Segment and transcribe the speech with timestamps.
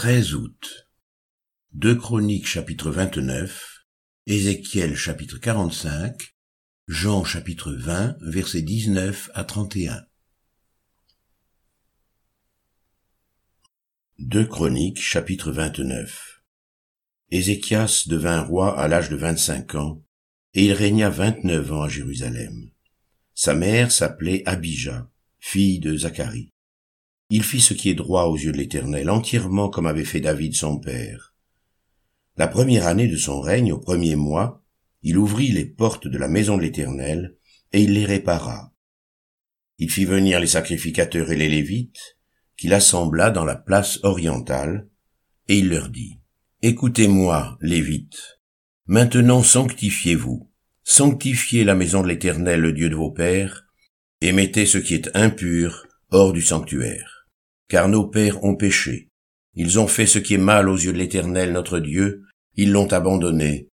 [0.00, 0.88] 13 août.
[1.74, 3.84] 2 Chroniques chapitre 29,
[4.24, 6.34] Ézéchiel chapitre 45,
[6.88, 10.06] Jean chapitre 20 versets 19 à 31.
[14.20, 16.44] 2 Chroniques chapitre 29.
[17.30, 20.02] Ézéchias devint roi à l'âge de vingt-cinq ans,
[20.54, 22.70] et il régna vingt-neuf ans à Jérusalem.
[23.34, 25.10] Sa mère s'appelait Abijah,
[25.40, 26.54] fille de Zacharie.
[27.32, 30.56] Il fit ce qui est droit aux yeux de l'Éternel, entièrement comme avait fait David
[30.56, 31.32] son père.
[32.36, 34.64] La première année de son règne, au premier mois,
[35.02, 37.36] il ouvrit les portes de la maison de l'Éternel,
[37.72, 38.74] et il les répara.
[39.78, 42.18] Il fit venir les sacrificateurs et les Lévites,
[42.56, 44.88] qu'il assembla dans la place orientale,
[45.46, 46.18] et il leur dit,
[46.62, 48.40] Écoutez-moi, Lévites,
[48.86, 50.50] maintenant sanctifiez-vous,
[50.82, 53.66] sanctifiez la maison de l'Éternel, le Dieu de vos pères,
[54.20, 57.19] et mettez ce qui est impur hors du sanctuaire
[57.70, 59.08] car nos pères ont péché.
[59.54, 62.24] Ils ont fait ce qui est mal aux yeux de l'Éternel notre Dieu,
[62.56, 63.68] ils l'ont abandonné.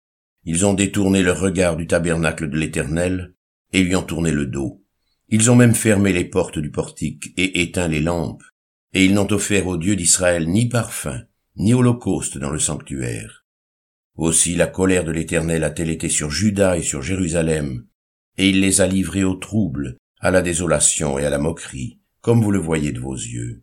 [0.44, 3.34] Ils ont détourné leur regard du tabernacle de l'Éternel,
[3.72, 4.84] et lui ont tourné le dos.
[5.28, 8.44] Ils ont même fermé les portes du portique et éteint les lampes,
[8.92, 11.22] et ils n'ont offert au Dieu d'Israël ni parfum,
[11.56, 13.46] ni holocauste dans le sanctuaire.
[14.14, 17.86] Aussi la colère de l'Éternel a-t-elle été sur Juda et sur Jérusalem,
[18.36, 22.42] et il les a livrés au trouble, à la désolation et à la moquerie, comme
[22.42, 23.62] vous le voyez de vos yeux.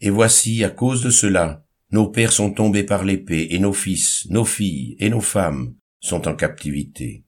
[0.00, 4.26] Et voici, à cause de cela, nos pères sont tombés par l'épée, et nos fils,
[4.30, 7.24] nos filles et nos femmes sont en captivité.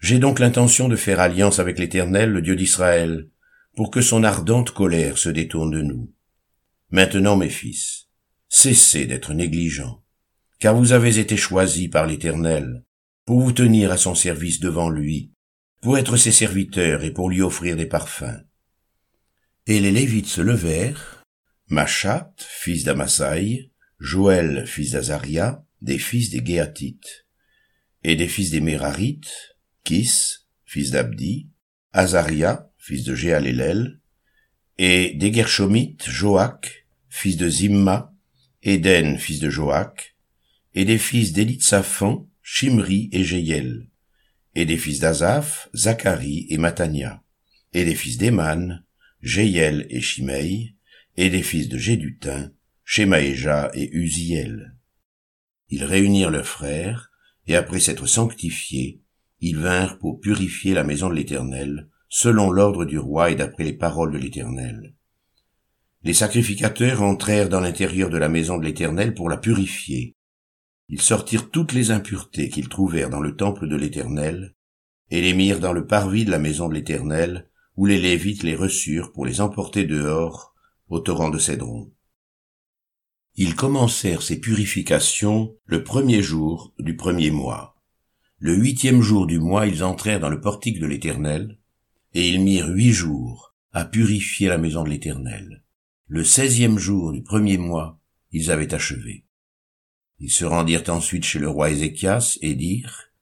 [0.00, 3.28] J'ai donc l'intention de faire alliance avec l'Éternel, le Dieu d'Israël,
[3.76, 6.12] pour que son ardente colère se détourne de nous.
[6.90, 8.08] Maintenant, mes fils,
[8.48, 10.02] cessez d'être négligents,
[10.58, 12.84] car vous avez été choisis par l'Éternel,
[13.24, 15.32] pour vous tenir à son service devant lui,
[15.80, 18.44] pour être ses serviteurs et pour lui offrir des parfums.
[19.66, 21.21] Et les Lévites se levèrent,
[21.72, 27.24] Machat, fils d'Amasai, Joël, fils d'Azaria, des fils des Géatites,
[28.04, 30.12] et des fils des Mérarites, Kis,
[30.66, 31.48] fils d'Abdi,
[31.94, 34.00] Azaria, fils de Jéalélel,
[34.76, 38.14] et des Gershomites, Joach, fils de Zimma,
[38.62, 40.14] Éden, fils de Joach,
[40.74, 43.88] et des fils d'Élitsaphan, Shimri et Jéiel,
[44.54, 47.22] et des fils d'Azaph, Zacharie et Matania,
[47.72, 48.84] et des fils d'Eman,
[49.22, 50.76] Jéiel et Shimei,
[51.16, 52.50] et des fils de Gédutin,
[52.84, 54.76] Shemaéja et Uziel.
[55.68, 57.10] Ils réunirent leurs frères,
[57.46, 59.00] et après s'être sanctifiés,
[59.40, 63.72] ils vinrent pour purifier la maison de l'Éternel, selon l'ordre du roi et d'après les
[63.72, 64.94] paroles de l'Éternel.
[66.04, 70.16] Les sacrificateurs entrèrent dans l'intérieur de la maison de l'Éternel pour la purifier.
[70.88, 74.54] Ils sortirent toutes les impuretés qu'ils trouvèrent dans le temple de l'Éternel,
[75.10, 78.54] et les mirent dans le parvis de la maison de l'Éternel, où les Lévites les
[78.54, 80.51] reçurent pour les emporter dehors
[80.92, 81.90] au torrent de Cédron.
[83.34, 87.80] Ils commencèrent ces purifications le premier jour du premier mois.
[88.38, 91.58] Le huitième jour du mois, ils entrèrent dans le portique de l'Éternel,
[92.12, 95.62] et ils mirent huit jours à purifier la maison de l'Éternel.
[96.08, 97.98] Le seizième jour du premier mois,
[98.30, 99.24] ils avaient achevé.
[100.20, 103.12] Ils se rendirent ensuite chez le roi Ézéchias et dirent,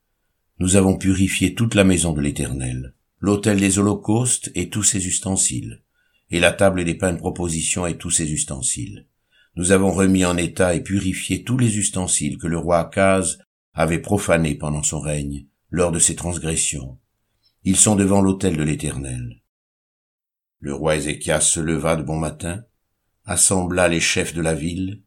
[0.58, 5.84] Nous avons purifié toute la maison de l'Éternel, l'autel des holocaustes et tous ses ustensiles
[6.30, 9.06] et la table des pains de proposition et tous ses ustensiles.
[9.56, 13.38] Nous avons remis en état et purifié tous les ustensiles que le roi Akaz
[13.74, 16.98] avait profanés pendant son règne, lors de ses transgressions.
[17.64, 19.42] Ils sont devant l'autel de l'Éternel.
[20.60, 22.64] Le roi Ézéchias se leva de bon matin,
[23.24, 25.02] assembla les chefs de la ville,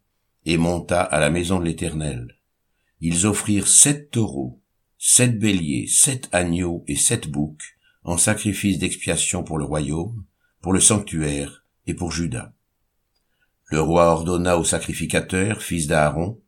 [0.46, 2.38] et monta à la maison de l'Éternel.
[3.00, 4.62] Ils offrirent sept taureaux,
[4.98, 10.26] sept béliers, sept agneaux et sept boucs en sacrifice d'expiation pour le royaume,
[10.64, 12.54] pour le sanctuaire et pour Judas.
[13.66, 16.42] Le roi ordonna aux sacrificateurs, fils d'Aaron,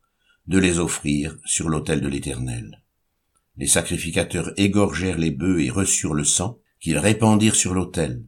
[0.46, 2.82] de les offrir sur l'autel de l'Éternel.
[3.58, 8.24] Les sacrificateurs égorgèrent les bœufs et reçurent le sang qu'ils répandirent sur l'autel.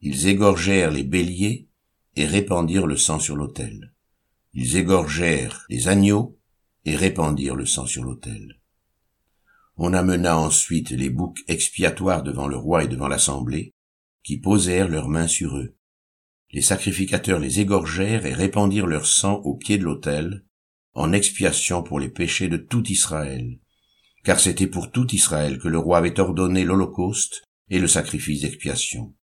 [0.00, 1.68] Ils égorgèrent les béliers
[2.16, 3.92] et répandirent le sang sur l'autel.
[4.54, 6.38] Ils égorgèrent les agneaux
[6.86, 8.60] et répandirent le sang sur l'autel.
[9.76, 13.74] On amena ensuite les boucs expiatoires devant le roi et devant l'assemblée,
[14.28, 15.74] qui posèrent leurs mains sur eux.
[16.50, 20.44] Les sacrificateurs les égorgèrent et répandirent leur sang au pied de l'autel,
[20.92, 23.58] en expiation pour les péchés de tout Israël,
[24.24, 29.14] car c'était pour tout Israël que le roi avait ordonné l'Holocauste et le sacrifice d'expiation.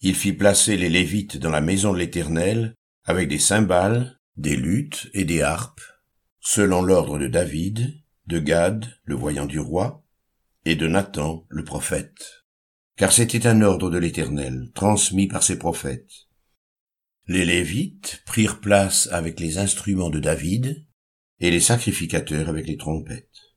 [0.00, 5.10] Il fit placer les Lévites dans la maison de l'Éternel, avec des cymbales, des luttes
[5.12, 5.82] et des harpes,
[6.38, 10.04] selon l'ordre de David, de Gad, le voyant du roi,
[10.64, 12.41] et de Nathan, le prophète
[13.02, 16.28] car c'était un ordre de l'Éternel, transmis par ses prophètes.
[17.26, 20.86] Les Lévites prirent place avec les instruments de David,
[21.40, 23.56] et les sacrificateurs avec les trompettes.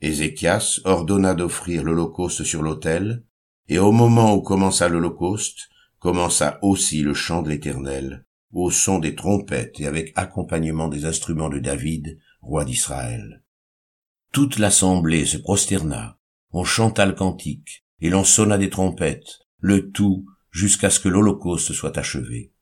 [0.00, 3.24] Ézéchias ordonna d'offrir l'holocauste sur l'autel,
[3.68, 5.68] et au moment où commença l'holocauste,
[6.00, 11.50] commença aussi le chant de l'Éternel, au son des trompettes et avec accompagnement des instruments
[11.50, 13.44] de David, roi d'Israël.
[14.32, 16.18] Toute l'assemblée se prosterna,
[16.50, 21.72] on chanta le cantique, et l'on sonna des trompettes, le tout jusqu'à ce que l'holocauste
[21.72, 22.52] soit achevé.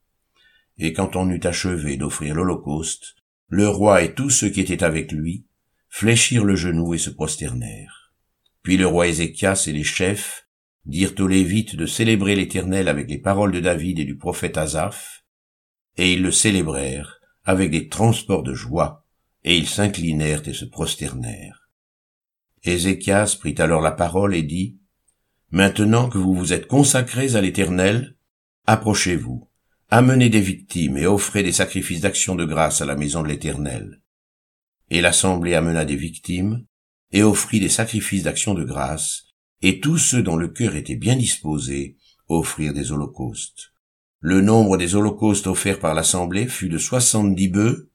[0.77, 3.17] Et quand on eut achevé d'offrir l'holocauste,
[3.49, 5.47] le roi et tous ceux qui étaient avec lui
[5.89, 8.13] fléchirent le genou et se prosternèrent.
[8.63, 10.47] Puis le roi Ézéchias et les chefs
[10.85, 15.25] dirent aux Lévites de célébrer l'Éternel avec les paroles de David et du prophète Asaph,
[15.97, 19.07] et ils le célébrèrent avec des transports de joie,
[19.43, 21.71] et ils s'inclinèrent et se prosternèrent.
[22.63, 24.80] Ézéchias prit alors la parole et dit,
[25.53, 28.17] Maintenant que vous vous êtes consacrés à l'Éternel,
[28.67, 29.49] approchez-vous,
[29.89, 34.01] amenez des victimes et offrez des sacrifices d'action de grâce à la maison de l'Éternel.
[34.91, 36.65] Et l'assemblée amena des victimes,
[37.11, 39.25] et offrit des sacrifices d'action de grâce,
[39.63, 41.97] et tous ceux dont le cœur était bien disposé
[42.29, 43.73] offrirent des holocaustes.
[44.21, 47.91] Le nombre des holocaustes offerts par l'assemblée fut de soixante-dix bœufs,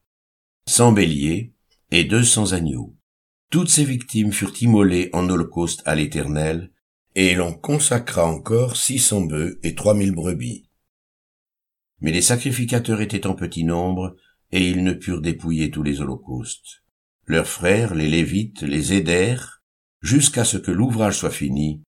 [0.68, 1.54] cent béliers
[1.92, 2.98] et deux cents agneaux.
[3.50, 6.72] Toutes ces victimes furent immolées en holocauste à l'Éternel,
[7.16, 10.70] et l'on consacra encore six cents bœufs et trois mille brebis.
[12.02, 14.18] Mais les sacrificateurs étaient en petit nombre,
[14.52, 16.84] et ils ne purent dépouiller tous les holocaustes.
[17.26, 19.64] Leurs frères, les Lévites, les aidèrent,
[20.02, 21.82] jusqu'à ce que l'ouvrage soit fini,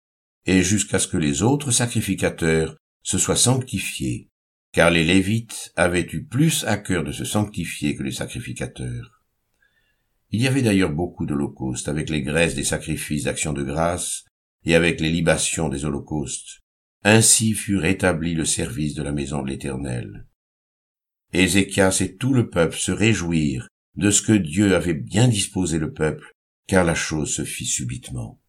[0.46, 4.28] et jusqu'à ce que les autres sacrificateurs se soient sanctifiés,
[4.72, 9.24] car les Lévites avaient eu plus à cœur de se sanctifier que les sacrificateurs.
[10.30, 14.24] Il y avait d'ailleurs beaucoup d'holocaustes avec les graisses des sacrifices d'action de grâce
[14.64, 16.60] et avec les libations des holocaustes.
[17.02, 20.26] Ainsi fut rétabli le service de la maison de l'Éternel.
[21.32, 25.92] Ézéchias et tout le peuple se réjouirent de ce que Dieu avait bien disposé le
[25.92, 26.32] peuple,
[26.66, 28.40] car la chose se fit subitement.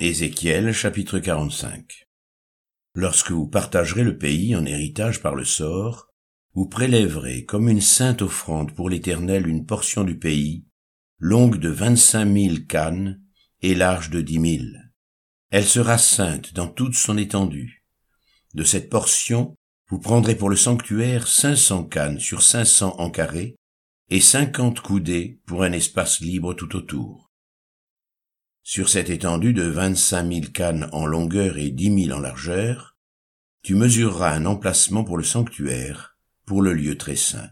[0.00, 2.06] Ézéchiel chapitre 45
[2.94, 6.07] Lorsque vous partagerez le pays en héritage par le sort,
[6.58, 10.64] vous prélèverez comme une sainte offrande pour l'Éternel une portion du pays,
[11.20, 13.22] longue de vingt-cinq mille cannes
[13.62, 14.90] et large de dix mille.
[15.50, 17.84] Elle sera sainte dans toute son étendue.
[18.54, 19.54] De cette portion,
[19.88, 23.54] vous prendrez pour le sanctuaire cinq cents cannes sur cinq cents en carré,
[24.10, 27.30] et cinquante coudées pour un espace libre tout autour.
[28.64, 32.96] Sur cette étendue de vingt-cinq mille cannes en longueur et dix mille en largeur,
[33.62, 36.07] tu mesureras un emplacement pour le sanctuaire,
[36.48, 37.50] pour le lieu très saint.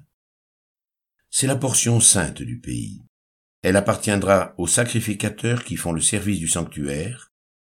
[1.29, 3.05] C'est la portion sainte du pays.
[3.61, 7.31] Elle appartiendra aux sacrificateurs qui font le service du sanctuaire,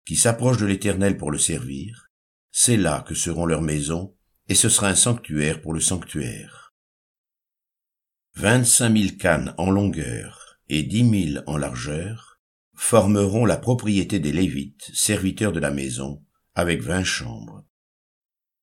[0.05, 2.09] qui s'approchent de l'Éternel pour le servir.
[2.51, 4.15] C'est là que seront leurs maisons,
[4.47, 6.73] et ce sera un sanctuaire pour le sanctuaire.
[8.35, 12.39] Vingt-cinq mille cannes en longueur et dix mille en largeur,
[12.75, 16.23] formeront la propriété des Lévites, serviteurs de la maison,
[16.55, 17.65] avec vingt chambres.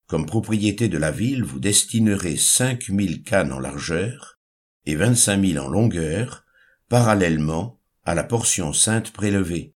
[0.06, 4.38] Comme propriété de la ville, vous destinerez cinq mille cannes en largeur
[4.85, 6.44] et vingt-cinq mille en longueur,
[6.88, 9.75] parallèlement à la portion sainte prélevée.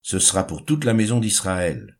[0.00, 1.98] Ce sera pour toute la maison d'Israël.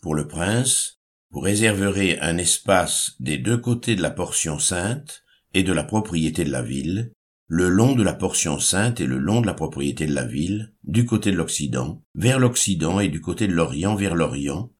[0.00, 1.00] Pour le prince,
[1.30, 6.44] vous réserverez un espace des deux côtés de la portion sainte et de la propriété
[6.44, 7.12] de la ville,
[7.48, 10.72] le long de la portion sainte et le long de la propriété de la ville,
[10.84, 14.72] du côté de l'Occident, vers l'Occident et du côté de l'Orient vers l'Orient,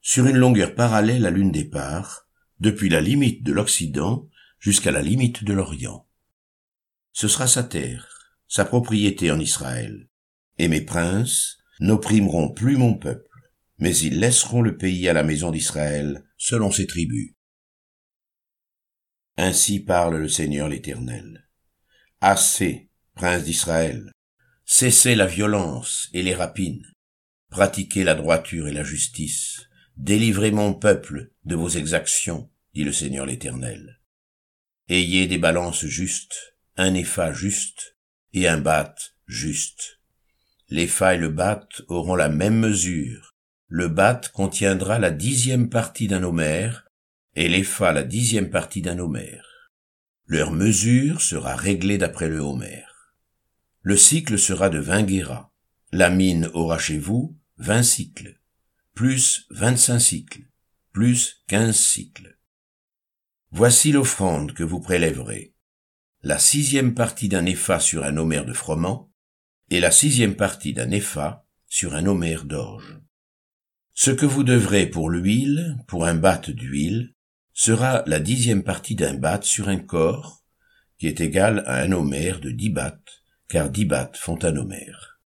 [0.00, 2.28] sur une longueur parallèle à l'une des parts,
[2.58, 4.28] depuis la limite de l'Occident
[4.58, 6.06] jusqu'à la limite de l'Orient.
[7.12, 10.08] Ce sera sa terre, sa propriété en Israël,
[10.58, 13.26] et mes princes n'opprimeront plus mon peuple,
[13.78, 17.34] mais ils laisseront le pays à la maison d'Israël selon ses tribus.
[19.36, 21.48] Ainsi parle le Seigneur l'Éternel.
[22.20, 24.12] Assez, prince d'Israël.
[24.66, 26.86] Cessez la violence et les rapines.
[27.48, 29.62] Pratiquez la droiture et la justice.
[30.00, 34.00] Délivrez mon peuple de vos exactions, dit le Seigneur l'Éternel.
[34.88, 37.98] Ayez des balances justes, un épha juste
[38.32, 38.94] et un bat
[39.26, 40.00] juste.
[40.70, 43.34] L'épha et le bat auront la même mesure.
[43.68, 46.88] Le bat contiendra la dixième partie d'un homère
[47.36, 49.70] et l'épha la dixième partie d'un homère.
[50.24, 53.12] Leur mesure sera réglée d'après le homère.
[53.82, 55.52] Le cycle sera de vingt guéras.
[55.92, 58.39] La mine aura chez vous vingt cycles,
[59.00, 60.42] plus vingt-cinq cycles,
[60.92, 62.36] plus quinze cycles.
[63.50, 65.54] Voici l'offrande que vous prélèverez.
[66.20, 69.10] La sixième partie d'un épha sur un homère de froment,
[69.70, 73.00] et la sixième partie d'un épha sur un homère d'orge.
[73.94, 77.14] Ce que vous devrez pour l'huile, pour un batte d'huile,
[77.54, 80.44] sera la dixième partie d'un batte sur un corps,
[80.98, 85.22] qui est égal à un homère de dix battes, car dix battes font un homère.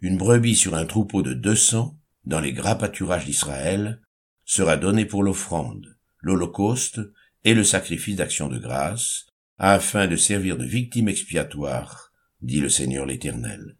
[0.00, 1.95] Une brebis sur un troupeau de deux cents,
[2.26, 4.02] dans les gras pâturages d'Israël,
[4.44, 7.00] sera donnée pour l'offrande, l'holocauste
[7.44, 9.26] et le sacrifice d'action de grâce,
[9.58, 13.76] afin de servir de victime expiatoire, dit le Seigneur l'Éternel.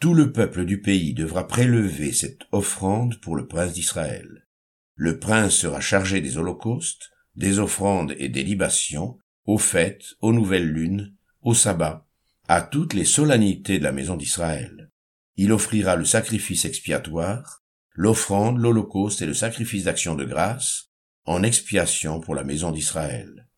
[0.00, 4.46] Tout le peuple du pays devra prélever cette offrande pour le prince d'Israël.
[4.94, 10.68] Le prince sera chargé des holocaustes, des offrandes et des libations, aux fêtes, aux nouvelles
[10.68, 12.06] lunes, au sabbat,
[12.48, 14.91] à toutes les solennités de la maison d'Israël.
[15.36, 17.62] Il offrira le sacrifice expiatoire,
[17.92, 20.90] l'offrande, l'holocauste et le sacrifice d'action de grâce,
[21.24, 23.48] en expiation pour la maison d'Israël.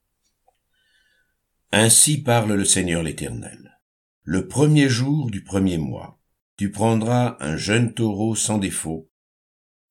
[1.72, 3.80] Ainsi parle le Seigneur l'Éternel.
[4.22, 6.20] Le premier jour du premier mois,
[6.56, 9.10] tu prendras un jeune taureau sans défaut,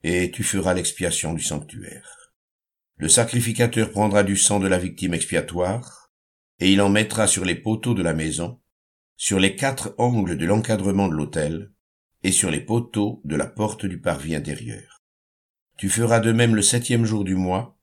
[0.03, 2.33] et tu feras l'expiation du sanctuaire.
[2.95, 6.11] Le sacrificateur prendra du sang de la victime expiatoire,
[6.59, 8.61] et il en mettra sur les poteaux de la maison,
[9.17, 11.72] sur les quatre angles de l'encadrement de l'autel,
[12.23, 15.03] et sur les poteaux de la porte du parvis intérieur.
[15.77, 17.77] Tu feras de même le septième jour du mois,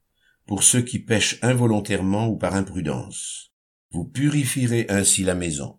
[0.47, 3.53] pour ceux qui pêchent involontairement ou par imprudence.
[3.93, 5.79] Vous purifierez ainsi la maison.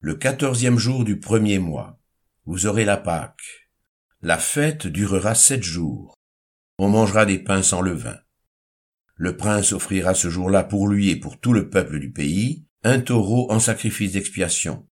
[0.00, 2.00] Le quatorzième jour du premier mois,
[2.46, 3.68] vous aurez la Pâque.
[4.22, 6.14] La fête durera sept jours.
[6.78, 8.18] On mangera des pains sans levain.
[9.16, 13.00] Le prince offrira ce jour-là pour lui et pour tout le peuple du pays un
[13.00, 14.87] taureau en sacrifice d'expiation.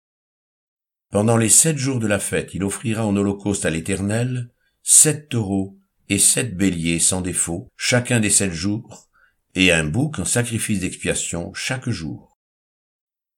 [1.13, 4.49] Pendant les sept jours de la fête, il offrira en holocauste à l'Éternel
[4.81, 5.77] sept taureaux
[6.09, 9.11] et sept béliers sans défaut, chacun des sept jours,
[9.53, 12.39] et un bouc en sacrifice d'expiation chaque jour.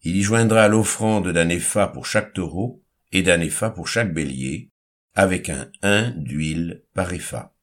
[0.04, 4.72] Il y joindra l'offrande d'un épha pour chaque taureau et d'un épha pour chaque bélier,
[5.14, 7.58] avec un un d'huile par épha.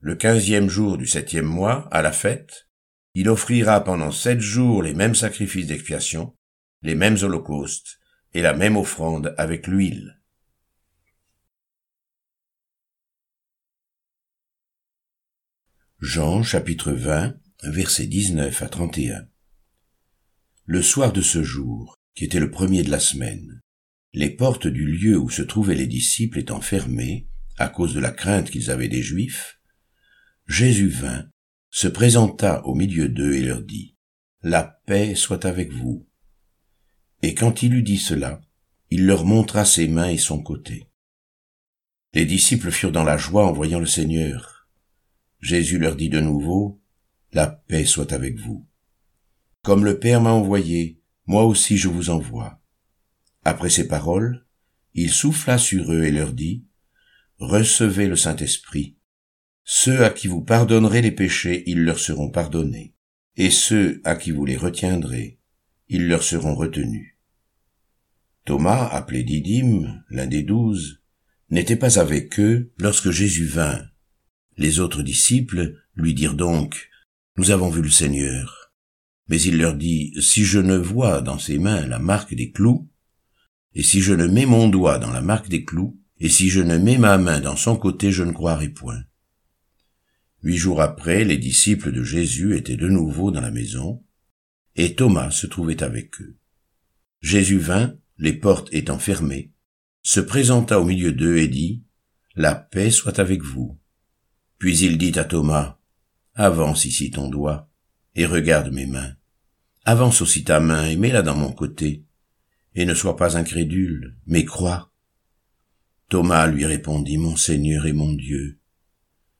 [0.00, 2.68] Le quinzième jour du septième mois, à la fête,
[3.14, 6.36] il offrira pendant sept jours les mêmes sacrifices d'expiation,
[6.82, 7.98] les mêmes holocaustes
[8.34, 10.20] et la même offrande avec l'huile.
[16.00, 19.26] Jean chapitre 20 versets 19 à 31
[20.66, 23.60] le soir de ce jour, qui était le premier de la semaine,
[24.14, 28.10] les portes du lieu où se trouvaient les disciples étant fermées, à cause de la
[28.10, 29.60] crainte qu'ils avaient des Juifs,
[30.46, 31.28] Jésus vint,
[31.70, 33.96] se présenta au milieu d'eux et leur dit,
[34.42, 36.08] La paix soit avec vous.
[37.24, 38.42] Et quand il eut dit cela,
[38.90, 40.90] il leur montra ses mains et son côté.
[42.12, 44.68] Les disciples furent dans la joie en voyant le Seigneur.
[45.40, 46.82] Jésus leur dit de nouveau,
[47.32, 48.68] La paix soit avec vous.
[49.62, 52.60] Comme le Père m'a envoyé, moi aussi je vous envoie.
[53.42, 54.44] Après ces paroles,
[54.92, 56.66] il souffla sur eux et leur dit,
[57.38, 58.98] Recevez le Saint-Esprit.
[59.64, 62.94] Ceux à qui vous pardonnerez les péchés, ils leur seront pardonnés,
[63.38, 65.38] et ceux à qui vous les retiendrez,
[65.88, 67.13] ils leur seront retenus.
[68.44, 71.00] Thomas, appelé Didyme, l'un des douze,
[71.50, 73.82] n'était pas avec eux lorsque Jésus vint.
[74.58, 76.90] Les autres disciples lui dirent donc,
[77.36, 78.72] Nous avons vu le Seigneur.
[79.28, 82.90] Mais il leur dit, si je ne vois dans ses mains la marque des clous,
[83.74, 86.60] et si je ne mets mon doigt dans la marque des clous, et si je
[86.60, 89.02] ne mets ma main dans son côté, je ne croirai point.
[90.42, 94.04] Huit jours après, les disciples de Jésus étaient de nouveau dans la maison,
[94.76, 96.36] et Thomas se trouvait avec eux.
[97.22, 99.52] Jésus vint, les portes étant fermées,
[100.02, 101.82] se présenta au milieu d'eux et dit,
[102.34, 103.78] La paix soit avec vous.
[104.58, 105.78] Puis il dit à Thomas,
[106.34, 107.70] Avance ici ton doigt,
[108.14, 109.14] et regarde mes mains.
[109.84, 112.04] Avance aussi ta main et mets-la dans mon côté,
[112.74, 114.92] et ne sois pas incrédule, mais crois.
[116.08, 118.58] Thomas lui répondit, Mon Seigneur et mon Dieu.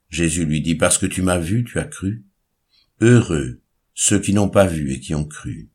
[0.09, 2.25] Jésus lui dit, Parce que tu m'as vu, tu as cru.
[3.01, 3.61] Heureux
[3.95, 5.71] ceux qui n'ont pas vu et qui ont cru.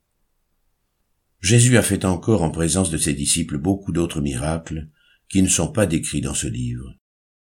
[1.41, 4.89] Jésus a fait encore en présence de ses disciples beaucoup d'autres miracles
[5.29, 6.95] qui ne sont pas décrits dans ce livre.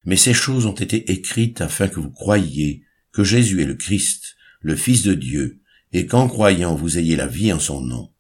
[0.05, 4.37] Mais ces choses ont été écrites afin que vous croyiez que Jésus est le Christ,
[4.61, 5.61] le Fils de Dieu,
[5.93, 8.13] et qu'en croyant vous ayez la vie en son nom.